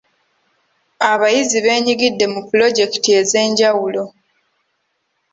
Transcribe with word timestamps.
Abayizi 1.11 1.57
beenyigidde 1.65 2.25
mu 2.33 2.41
pulojekiti 2.47 3.09
ez'enjawulo. 3.19 4.03